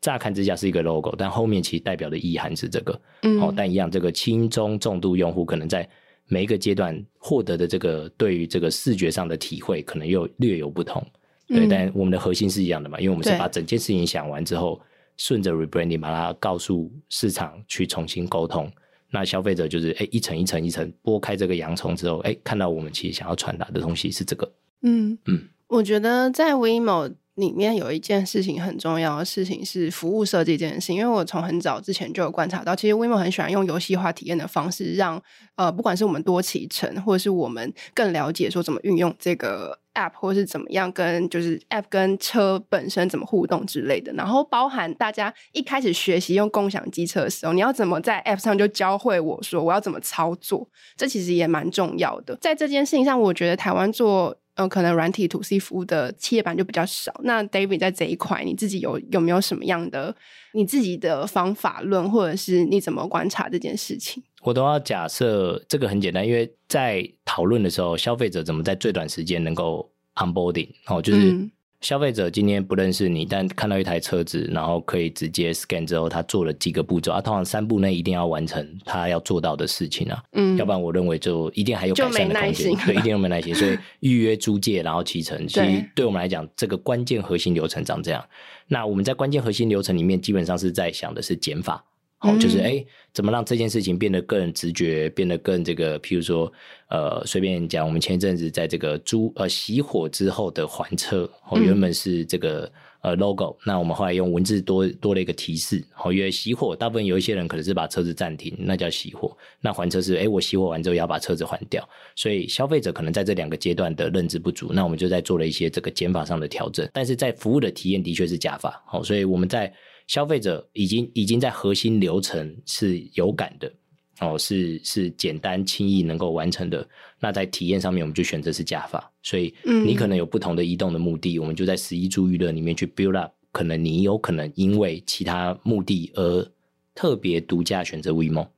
[0.00, 5.88] 乍看之下是一个 logo，但后面其实代表的意涵是这个，嗯，好，但一样，这个轻中重度用户可能在
[6.26, 11.00] 每一个阶段获得的这个对于这个视觉上的体会，可能又略有不同，
[11.46, 14.80] 对，但我们的核心是一样的嘛，因为我们是把整件事情想完之后。
[15.18, 18.70] 顺着 rebranding 把它告诉市场去重新沟通，
[19.10, 24.52] 那消费者就是哎一层一层一层剥开这个洋葱之后，哎看到我们其实想要传达的东西是这个。
[24.82, 35.22] 嗯嗯，我觉得在 WeMo 里面有一件事情很重要的事情是服务设计这件事情，因为我从很早之前就有观察到，其实 WeMo 很喜欢用游戏化体验的方式让，让
[35.54, 39.78] 呃不管是我们多骑乘，或者是我们更了解说怎么运用这个。
[39.96, 50.68] App 或是怎么样跟就是 App 跟车本身怎么互动之类的，然后包含大家一开始学习用共享机车的时候，你要怎么在 App 上就教会我说我要怎么操作，
[50.98, 52.36] 这其实也蛮重要的。
[52.42, 57.18] 在这件事情上，我觉得台湾做呃可能软体 To C 服务的企业版就比较少。
[57.22, 60.14] 那 David 在这一块，你自己有有没有什么样的
[60.52, 64.22] 你自己的方法论，或者是你怎么观察这件事情？
[64.42, 71.32] 我都要假设这个很简单，因为在讨论的时候，消费者怎么在最短时间能够 onboarding 哦，就是
[71.80, 88.24] 消费者今天不认识你，嗯，但看到一台车子，然后可以直接 scan 之后，他做了几个步骤啊，通常三步内一定要完成他要做到的事情啊，嗯，要不然我认为就一定还有改善的空间，对，一定有没耐心，所以预约租借然后骑乘， 其实对我们来讲，这个关键核心流程长这样。
[88.68, 91.84] 那我们在关键核心流程里面，基本上是在想的是减法。
[92.18, 96.52] 好、嗯，就是哎、欸，怎么让这件事情变得更直觉，变得更这个，譬如说，
[96.88, 102.64] 呃，随便讲，我们前一阵子在这个租呃熄火之后的还车，哦，原本是这个。
[102.64, 109.36] 嗯呃，logo，那我们后来用文字多多了一个提示，好，因为熄火，大部分有一些人可能是把车子暂停，那叫熄火。
[109.60, 116.88] 那还车是，哎，我熄火完之后要把车子还掉，所以消费者可能在这两个阶段的认知不足，那我们就在做了一些这个减法上的调整。
[116.92, 119.72] 但是在服务的体验的确是加法，好，所以我们在
[120.06, 123.72] 消费者已经已经在核心流程是有感的。
[124.20, 126.88] 哦，是是简单轻易能够完成的。
[127.20, 129.12] 那在体验上面，我们就选择是加法。
[129.22, 133.32] 所以，你可能有不同的移动的目的，嗯、我们就在十一住娱乐里面去 build up。
[133.52, 136.50] 可能你有可能因为其他目的而
[136.94, 138.48] 特别独家选择 WeMo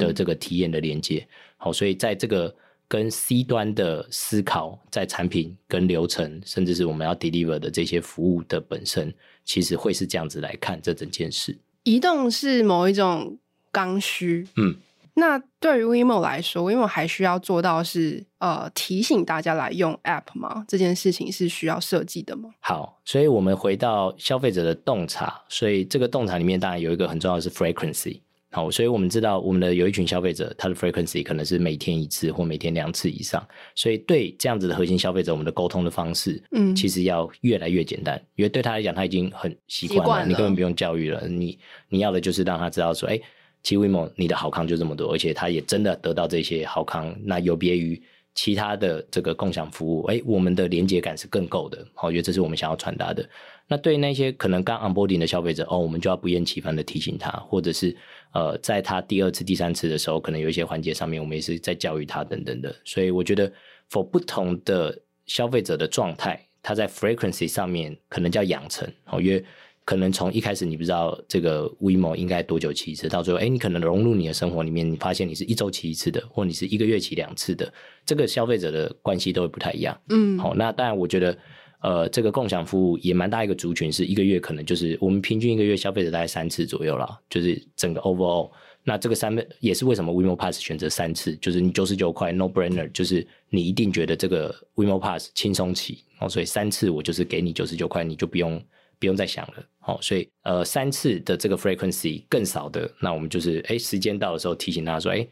[0.00, 1.24] 的这个体验的连接。
[1.58, 2.52] 好、嗯，所以在这个
[2.88, 9.14] 跟 C 端的思考，在产品跟流程，甚至是我们要 deliver 的这些服务的本身，
[9.44, 11.58] 其实会是这样子来看这整件事。
[11.82, 13.38] 移动是某一种
[13.70, 14.76] 刚需，嗯。
[15.16, 20.64] 那对于 WeMo 来说，WeMo 还需要做到是呃提醒大家来用 App 吗？
[20.66, 22.50] 这件事情是需要设计的吗？
[22.58, 28.22] 好，所以我们回到消费者的洞察，所以这个洞察里面当然有一个很重要的是 frequency。
[28.54, 43.20] 好，所以我们知道我们的有一群消费者，他的 frequency 可能是每天一次或每天两次以上，所以对这样子的核心消费者，我们的沟通的方式，嗯，其实要越来越简单，因为对他来讲，他已经很习惯了，惯了，你根本不用教育了，你你要的就是让他知道说，哎。
[43.64, 47.16] 其实 WeMo 你的好康就这么多，而且他也真的得到这些好康。
[47.24, 47.98] 那有别于
[48.34, 51.86] 其他的这个共享服务，哎，我们的连接感是更够的。
[51.94, 53.28] 好，我觉得这是我们想要传达的。
[53.66, 57.96] 那对那些可能刚 onboarding 的消费者，哦，我们就要不厌其烦的提醒他，或者是
[58.32, 62.74] 呃，在他第二次、第三次的时候，可能有一些环节上面，我们也是在教育他等等的。
[62.84, 63.50] 所以我觉得
[63.90, 68.86] ，for 不同的消费者的状态，他在 frequency 上面可能叫养成。
[69.04, 69.42] 好，因为
[69.84, 77.70] 可能从一开始你不知道这个 WeMo 应该多久骑一次，到最后，哎，你可能融入你的生活里面，你发现你是一周骑一次的，或你是一个月骑两次的，
[78.06, 80.00] 这个消费者的关系都会不太一样。
[80.08, 81.36] 嗯，好，那当然，我觉得，
[81.82, 88.50] 呃，这个共享服务也蛮大一个族群，是一个月可能就是我们平均一个月消费者大概三次左右啦，就是整个 overall。
[88.84, 98.62] 那这个三倍也是为什么 WeMo Pass 选择三次，就是你九十九块 No Brainer，就是你一定觉得这个 WeMo Pass 轻松骑，哦，所以三次我就是给你九十九块，你就不用。
[99.04, 105.26] 不用再想了，好，所以呃三次的这个 frequency 更少的，那我们就是哎时间到的时候提醒他说，哎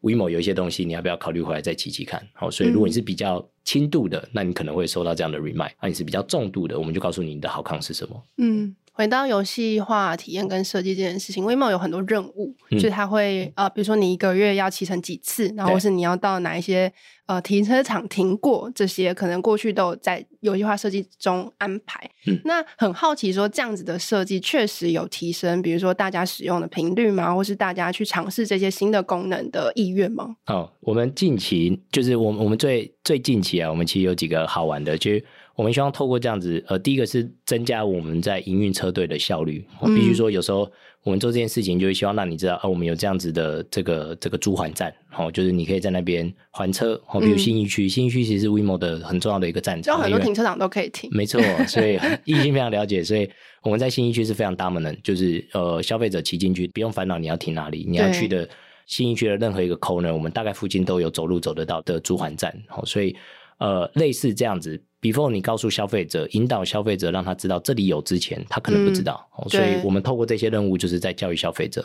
[0.00, 8.74] ，WeMo 有一些东西你要不要考虑回来再骑骑看，好，所以如果你是比较轻度的，那你可能会收到这样的 remind，那你是比较重度的，我们就告诉你你的好康是什么，嗯。
[8.98, 16.92] 回到游戏化体验跟设计这件事情，WeMo 有很多任务，嗯、就是它会呃，比如说你一个月要骑乘几次，然后或是你要到哪一些
[17.26, 22.10] 呃停车场停过，这些可能过去都有在游戏化设计中安排。
[22.26, 27.32] 嗯、那很好奇说，这样子的设计确实有提升，比如说大家使用的频率吗？
[27.32, 30.34] 或是大家去尝试这些新的功能的意愿吗？
[30.48, 35.24] 哦，我们近期就是我们我们最最近期啊，我们其实有几个好玩的，就是。
[35.58, 39.66] 我们希望透过这样子，呃，第一个是增加我们在营运车队的效率。
[39.80, 40.70] 我必须说，有时候
[41.02, 51.10] 我们做这件事情，就是希望让你知道，哦、呃，我们有这样子的这个这个租还站，哦，就是你可以在那边还车，哦，比如新义区，新义区其实是 WeMo 的很重要的一个站场，有很多停车场都可以停。
[51.12, 53.28] 没错，所以易欣非常了解，所以
[53.64, 58.48] 我们在新义区是非常 dominant，就是呃，消费者骑进去不用烦恼你要停哪里，你要去的
[58.86, 63.16] 新一区的任何一个 corner，我们大概附近都有走路走得到的租还站，哦，所以
[63.58, 64.80] 呃，类似这样子。
[65.00, 71.84] Before 你告诉消费者，引导消费者，让他知道这里有之前，他可能不知道，嗯、所以我们透过这些任务，就是在教育消费者。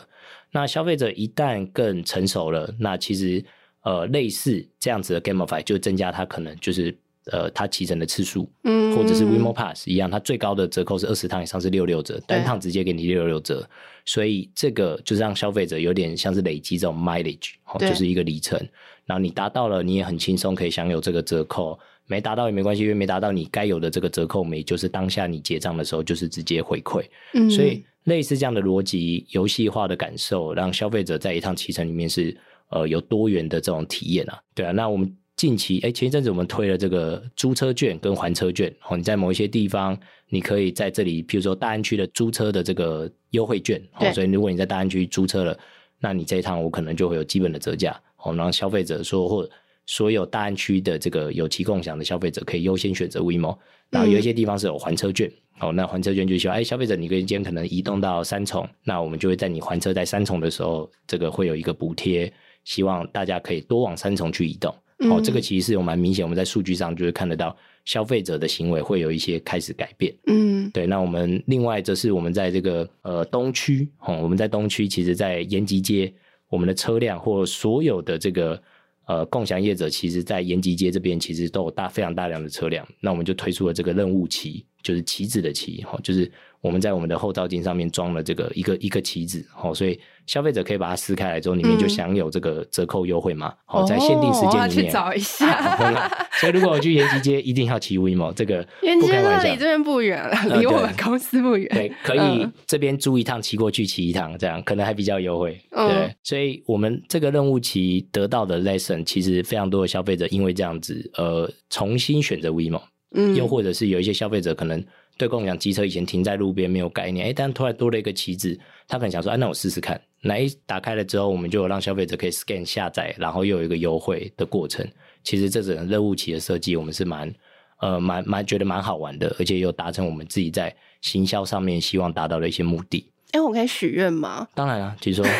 [0.50, 3.44] 那消费者一旦更成熟了，那其实
[3.82, 6.96] 呃类似这样子的 Gamify 就增加他可能就是
[7.26, 13.64] 呃他骑乘的次数，嗯，或者是 WeMo Pass 一样，它最高的折扣是二十趟以上是六六折，单趟直接给你六六折，
[14.04, 18.58] 所以这个就是让消费者有点像是累积这种 mileage，就是一个里程，
[19.06, 21.78] 然后你达到了，你也很轻松可以享有这个折扣。
[22.06, 27.02] 没达到也没关系，因为没达到你该有的这个折扣，没就是当下你结账的时候就是直接回馈。
[27.32, 32.36] 嗯，所以类似这样的逻辑，游戏化的感受，让消费者在一趟骑程里面是
[32.68, 34.38] 呃有多元的这种体验啊。
[34.54, 45.58] 对啊，那我们近期哎前一阵子我们推了这个租车券跟还车券，哦，你在某一些地方你可以在这里，譬如说大安区的租车的这个优惠券，哦，所以如果你在大安区租车了，
[46.00, 49.48] 那你这一趟我可能就会有基本的折价，哦，让消费者说或。
[49.86, 53.54] 所有大安区的这个有其共享的消费者可以优先选择 WeMo，
[53.90, 62.32] 然后有一些地方是有还车券，哦，那还车券就需要，哎，消费者你今天可能移动到三重，那我们就会在你还车在三重的时候，这个会有一个补贴，
[62.64, 64.74] 希望大家可以多往三重去移动。
[65.10, 70.14] 哦，这个其实是有蛮明显，我们在数据上就会看得到消费者的行为会有一些开始改变。
[70.28, 70.86] 嗯，对。
[70.86, 76.10] 那我们另外则是我们在这个呃东区，哦，我们在东区，其实在延吉街，
[76.54, 78.62] 我们的车辆或所有的这个
[79.06, 82.86] 呃共享业者，其实在延吉街这边其实都有大非常大量的车辆。
[83.00, 86.30] 那我们就推出了这个任务旗，就是旗子的旗，哈，就是。
[86.64, 93.52] 我们在我们的后照镜上面装了这个一个一个旗子，哦，所以消费者可以把它撕开来之后，里面就享有这个折扣优惠嘛。
[93.66, 96.26] 好、嗯，在限定时间里面，哦、去找一下、 啊。
[96.40, 98.66] 所以如果我去延吉街，一定要骑 WeMo 这个。
[98.80, 101.76] 延吉街离这边不远了，离我们公司不远、呃。
[101.76, 105.60] 对，可以这边租一趟骑过去骑一趟，这样可能还比较优惠。
[105.72, 112.80] 嗯、对，所以我们这个任务旗得到的 lesson，其实非常多的消费者因为这样子，呃，重新选择 WeMo。
[113.16, 114.82] 嗯，又或者是有一些消费者可能。
[115.16, 118.58] 对共享机车以前停在路边没有概念，哎，但突然多了一个旗子，
[118.88, 120.00] 他可能想说，哎、啊，那我试试看。
[120.20, 124.86] 那一打开了之后，我们就有让消费者可以 scan 下载，然后又有一个优惠的过程。
[125.22, 127.32] 其实这种任务旗的设计，我们是蛮
[127.80, 133.08] 呃蛮蛮觉得蛮好玩的，而且又达成我们自己在行销上面希望达到的一些目的。
[133.32, 134.48] 哎，我可以许愿吗？
[134.54, 135.30] 当然啊，其实说，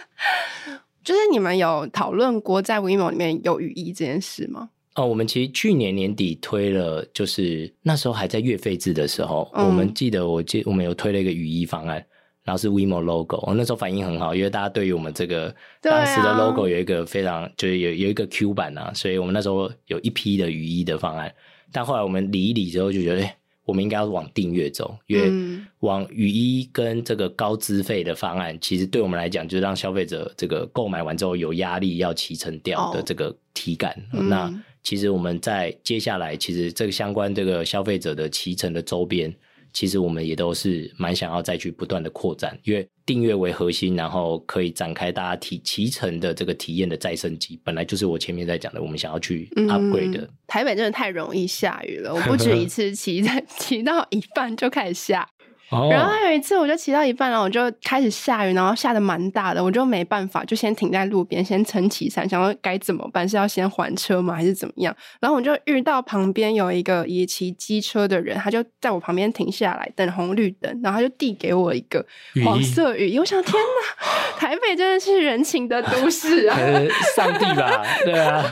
[1.04, 4.70] 就是你们有讨论过在 WeMo 里面有雨衣这件事吗？
[4.96, 12.04] 哦，我们其实去年年底推了，就是那时候还在月费制的时候，嗯、我们记得我记我们有推了一个雨衣方案，
[12.42, 21.32] 然后是 WeMo logo，我、哦、那时候反应很好，因为大家对于我们这个当时的 logo 有一个非常、啊、就是有有一个 Q 版啊，所以我们那时候有一批的雨衣的方案，
[21.70, 25.30] 但后来我们理一理之后就觉得，哎，我们应该要往订阅走，因为
[25.78, 34.52] 往雨衣跟这个高资费的方案，其实对我们来讲，就是让消费者这个购买完之后有压力要骑乘掉的这个体感，哦、那。
[34.80, 39.32] 嗯其实我们在接下来，其实这个相关这个消费者的骑乘的周边，
[39.74, 50.20] 其实我们也都是蛮想要再去不断的扩展，因为订阅为核心，然后可以展开大家体骑乘的这个体验的再升级，本来就是我前面在讲的，我们想要去 upgrade 的。
[50.22, 55.28] 嗯，台北真的太容易下雨了，我不止一次骑在 骑到一半就开始下。
[55.70, 63.28] 然后还有一次，我就骑到一半，然后我就开始下雨，然后下的蛮大的，我就没办法，就先停在路边，先撑起伞，想说该怎么办？
[63.28, 64.34] 是要先还车吗？
[64.34, 64.94] 还是怎么样？
[65.20, 72.04] 然后我就遇到旁边有一个也骑机车的人，他就在我旁边停下来等红绿灯，然后他就递给我一个
[72.44, 73.18] 黄色雨衣。
[73.18, 76.58] 我想，天哪， 台北真的是人情的都市啊！
[77.14, 78.42] 上帝吧， 对啊，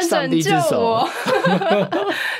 [0.00, 1.08] 上帝拯救我，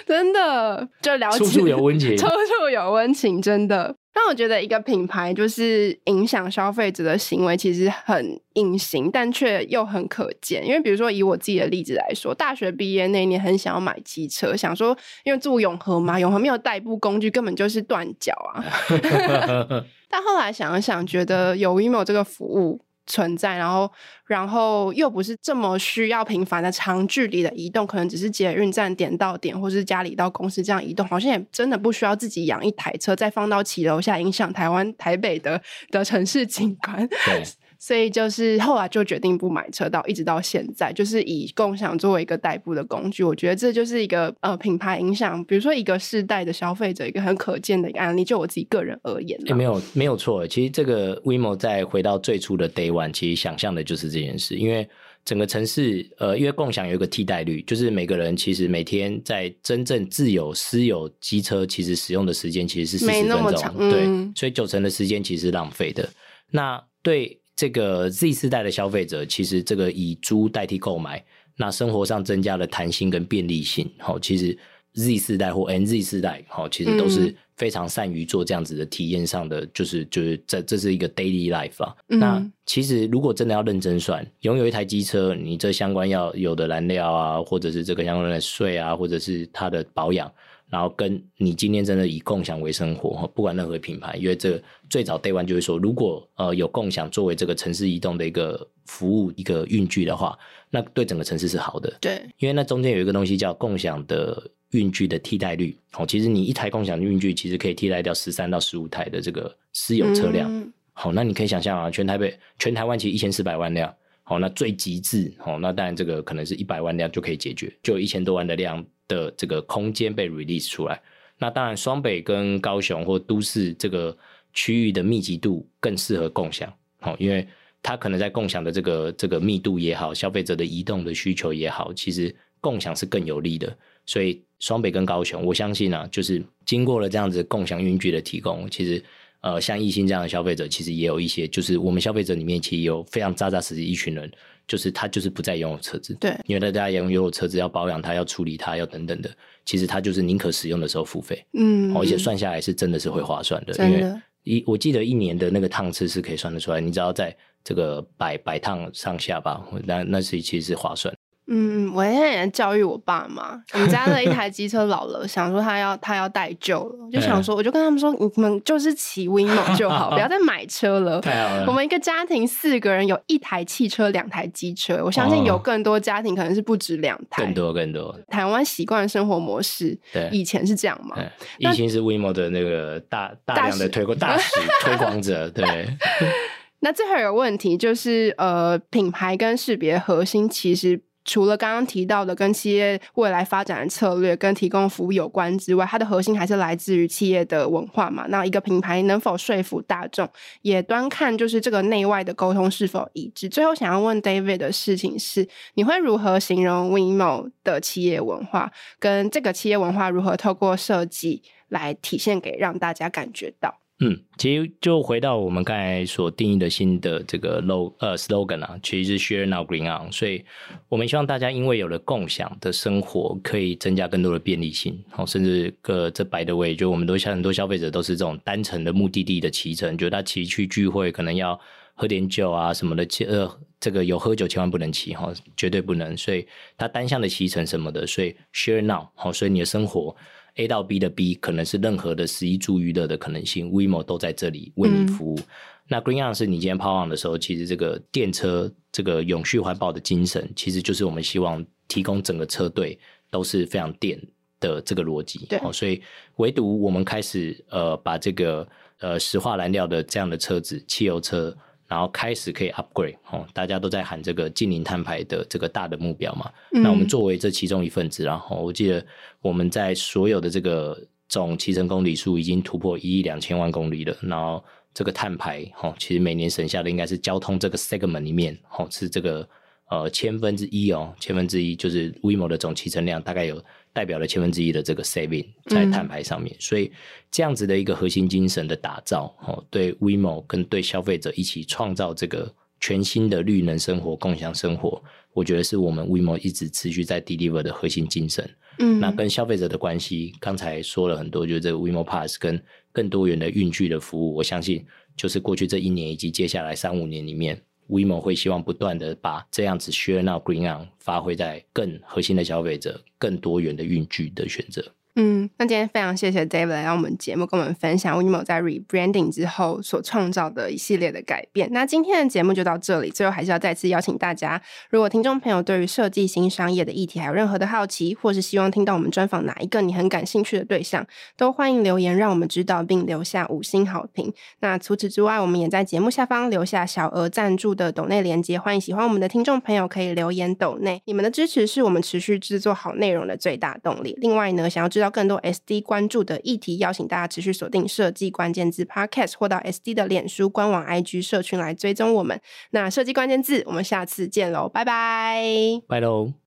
[0.04, 3.67] 真的就了解，处处有温情，处处有温情，真的。
[3.68, 10.66] 的，但我觉得一个品牌就是影响消费者的行为，其实很隐形，但却又很可见。
[10.66, 18.64] 因为比如说以我自己的例子来说，大学毕业那一年很想要买机车，想说因为住永和嘛，永和没有代步工具，根本就是断脚啊。
[20.10, 22.80] 但后来想一想，觉得有 emo 这个服务。
[23.08, 23.90] 存在，然后，
[24.26, 37.08] 然后又不是这么需要频繁的长距离的移动，可能只是捷运站点到点，或是家里到公司这样移动，好像也真的不需要自己养一台车，再放到骑楼下，影响台湾台北的的城市景观。
[37.08, 37.42] 对。
[37.80, 43.22] 所以就是后来就决定不买车，到一直到现在，就是以共享作为一个代步的工具。
[43.22, 48.24] 我觉得这就是一个呃品牌影响，比如说一个世代的消费者一个很可见的一个案例。
[48.24, 50.44] 就我自己个人而言，欸、没有没有错。
[50.44, 54.56] 其实这个 WeMo 再回到最初的 Day One，其实想象的就是这件事。
[54.56, 54.86] 因为
[55.24, 66.08] 整个城市呃，因为共享有一个替代率，就是每个人其实每天在真正自有私有机车，其实使用的时间其实是四十分钟，嗯、对，所以九成的时间其实是浪费的。
[66.50, 67.40] 那对。
[67.58, 71.24] 这个 Z 世代的消费者，其实这个以租代替购买，
[71.56, 73.90] 那生活上增加了弹性跟便利性。
[73.98, 74.56] 好，其实
[74.94, 81.92] Z 世代或 NZ 世代，好，其实都是非常善于做这样子的体验上的，就是就是这这是一个 daily life 啊。
[82.10, 90.32] 嗯、那其实如果真的要认真算，拥有一台机车，你这相关要有的燃料啊，或者是这个相关的税啊，或者是它的保养。
[90.70, 100.38] 然后跟你今天真的以共享为生活，不管任何品牌，因为这最早 Day One 就会说，如果呃有共享作为这个城市移动的一个服务一个运具的话，
[100.70, 101.96] 那对整个城市是好的。
[102.00, 105.74] 对，因为那中间有一个东西叫共享的运具的替代率。
[105.90, 110.52] 好，其实你一台共享的运具其实可以替代掉十三到十五台的这个私有车辆。
[110.52, 113.94] 嗯、好，那你可以想象啊，全台北全台湾其实一千四百万辆。
[114.22, 121.00] 好，那最极致，好，那当然这个可能是一百万辆就可以解决，就有一千多万的辆的这个空间被 release 出来。
[121.38, 124.16] 那当然，双北跟高雄或都市这个
[124.52, 127.46] 区域的密集度更适合共享，好，因为
[127.80, 133.76] 它可能在共享的这个这个密度也好，消费者的移动的需求也好，其实共享是更有利的。
[134.04, 139.02] 所以双北跟高雄，我相信啊，就是经过了这样子共享运具的提供，其实
[139.40, 144.30] 呃，像一心这样的消费者，其实也有一些，就是我们消费者里面其实有非常扎扎实实一群人，
[144.66, 149.30] 就是他就是不再拥有车子，对，因为大家拥有车子要保养它，要处理它，要等等的，
[149.64, 161.14] 其实他就是宁可使用的时候付费，嗯，而且算下来是真的是会划算的，的因为一我记得一年的那个趟次是可以算得出来，你只要在这个百百趟上下吧，那那是其实是划算。
[161.50, 163.58] 嗯，我现在也在教育我爸妈。
[163.72, 171.22] 我们家的一台机车老了，想说他要他要待旧了，就想说，我就跟他们说，你们就是骑 WeMo 就好，不要再 买车了。
[171.22, 171.64] 太好了。
[171.66, 175.02] 我们一个家庭四个人，有一台汽车，两台机车。
[175.02, 178.14] 我相信有更多家庭可能是不止两台，更多更多。
[178.28, 181.16] 台湾习惯生活模式，对，以前是这样嘛？
[181.56, 185.64] 以前是 WeMo 的那个大大量的推广大使 推广者，对。
[186.80, 191.00] 那最后有个问题就是，呃，品牌跟识别核心其实。
[191.28, 198.24] 除了刚刚提到的跟企业未来发展的策略跟提供服务有关之外，它的核心还是来自于企业的文化嘛。
[198.28, 200.26] 那一个品牌能否说服大众，
[200.62, 203.46] 也端看就是这个内外的沟通是否一致。
[203.46, 213.78] 最后想要问 David 的事情是，你会如何形容 WeMo 的企业文化，跟这个企业文化如何透过设计来体现给让大家感觉到？
[214.00, 220.44] 嗯，其实就回到我们刚才所定义的新的这个 log 呃 slogan 啊，其实是 Share Now Green On，所以
[220.88, 231.58] 我们希望大家因为有了共享的生活，可以增加更多的便利性，哦，甚至个这 by the way，就我们都像很多消费者都是这种单程的目的地的骑乘，就他骑去聚会可能要
[231.94, 236.46] 喝点酒啊什么的，呃，这个有喝酒千万不能骑哈，绝对不能，所以
[236.76, 240.14] 他单向的骑乘什么的，所以 Share Now，好，所以你的生活。
[240.58, 245.38] A 到 B 的 B 可能是任何的十一住娱乐的可能性，WeMo 都在这里为你服务。
[245.38, 245.44] 嗯、
[245.88, 252.98] 那 Green On 是你今天 Power On 的时候，其实这个电车这个永续环保的精神，其实就是我们希望提供整个车队
[253.30, 254.20] 都是非常电
[254.60, 255.46] 的这个逻辑。
[255.48, 256.02] 对，所以
[256.36, 258.68] 唯独我们开始呃把这个
[259.00, 261.56] 呃石化燃料的这样的车子，汽油车。
[261.88, 266.52] 然后开始可以 upgrade 哦，大家都在喊这个近零碳排的这个大的目标嘛。
[266.72, 269.04] 嗯、那我们作为这其中一份子，然后我记得
[269.40, 270.96] 我们在所有的这个
[271.28, 274.14] 总骑乘公里数已经突破一亿两千万公里了。
[274.20, 274.62] 然后
[274.92, 279.48] 这个碳排哦，其实每年省下的应该是交通这个 segment 里面哦，是这个
[279.90, 283.62] 呃千分之一哦，千分之一就是 WeMo 的总骑乘量大概有。
[283.90, 286.92] 代表了千分之一的这个 saving 在碳排上面，嗯、所以
[287.32, 298.48] 这样子的一个核心精神的打造，哦，对 WeMo 跟对消费者一起创造这个全新的绿能生活、共享生活，我觉得是我们 WeMo 一直持续在 deliver 的核心精神。
[298.78, 302.62] 嗯，那跟消费者的关系，刚才说了很多，就是这个 WeMo Pass 跟
[302.92, 304.86] 更多元的运具的服务，我相信
[305.16, 307.60] 就是过去这一年以及接下来三五年里面。
[307.88, 314.84] WeMo 会希望不断的把这样子 Share Now Green On 发挥在更核心的消费者、更多元的运具的选择。
[315.20, 321.68] 嗯，那今天非常谢谢 David 来到我们节目，跟我们分享 WeMo 在 rebranding 之后所创造的一系列的改变。
[321.72, 331.04] 那今天的节目就到这里，最后还是要再次邀请大家，如果听众朋友对于设计新商业的议题还有任何的好奇，或是希望听到我们专访哪一个你很感兴趣的对象，
[331.36, 334.32] 都欢迎留言让我们知道，并留下五星好评。
[334.60, 344.16] 那除此之外，我们也在节目下方留下小额赞助的抖内连接，欢迎喜欢我们的听众朋友可以留言抖内，你们的支持是我们持续制作好内容的最大动力。
[344.20, 345.07] 另外呢，想要知道。
[345.10, 352.40] 更多 SD 关注的议题，邀请大家持续锁定设计关键字 Podcast，或到 SD 的脸书官网、IG 社群来追踪我们。
[352.70, 355.42] 那设计关键字，我们下次见喽，拜拜，
[355.86, 356.38] 拜喽。